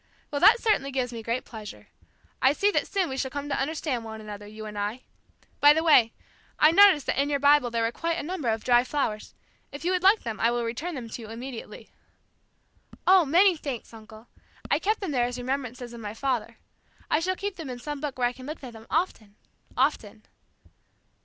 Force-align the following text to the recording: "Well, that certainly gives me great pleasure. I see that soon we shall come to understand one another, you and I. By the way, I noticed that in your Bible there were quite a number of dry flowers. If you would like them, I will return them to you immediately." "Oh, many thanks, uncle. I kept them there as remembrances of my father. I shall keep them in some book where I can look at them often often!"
"Well, 0.31 0.41
that 0.41 0.59
certainly 0.59 0.89
gives 0.89 1.13
me 1.13 1.21
great 1.21 1.45
pleasure. 1.45 1.89
I 2.41 2.53
see 2.53 2.71
that 2.71 2.87
soon 2.87 3.07
we 3.07 3.17
shall 3.17 3.29
come 3.29 3.47
to 3.49 3.61
understand 3.61 4.03
one 4.03 4.19
another, 4.19 4.47
you 4.47 4.65
and 4.65 4.75
I. 4.75 5.03
By 5.59 5.73
the 5.73 5.83
way, 5.83 6.11
I 6.57 6.71
noticed 6.71 7.05
that 7.05 7.21
in 7.21 7.29
your 7.29 7.37
Bible 7.39 7.69
there 7.69 7.83
were 7.83 7.91
quite 7.91 8.17
a 8.17 8.23
number 8.23 8.49
of 8.49 8.63
dry 8.63 8.83
flowers. 8.83 9.35
If 9.71 9.85
you 9.85 9.91
would 9.91 10.01
like 10.01 10.23
them, 10.23 10.39
I 10.39 10.49
will 10.49 10.63
return 10.65 10.95
them 10.95 11.07
to 11.09 11.21
you 11.21 11.29
immediately." 11.29 11.91
"Oh, 13.05 13.25
many 13.25 13.55
thanks, 13.55 13.93
uncle. 13.93 14.27
I 14.71 14.79
kept 14.79 15.01
them 15.01 15.11
there 15.11 15.25
as 15.25 15.37
remembrances 15.37 15.93
of 15.93 16.01
my 16.01 16.15
father. 16.15 16.57
I 17.11 17.19
shall 17.19 17.35
keep 17.35 17.57
them 17.57 17.69
in 17.69 17.77
some 17.77 18.01
book 18.01 18.17
where 18.17 18.27
I 18.27 18.33
can 18.33 18.47
look 18.47 18.63
at 18.63 18.73
them 18.73 18.87
often 18.89 19.35
often!" 19.77 20.25